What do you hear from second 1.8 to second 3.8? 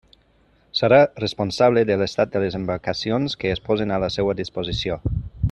de l'estat les embarcacions que es